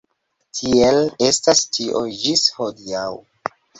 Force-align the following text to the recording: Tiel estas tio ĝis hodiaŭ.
Tiel 0.59 0.95
estas 1.27 1.61
tio 1.77 2.01
ĝis 2.23 2.47
hodiaŭ. 2.57 3.07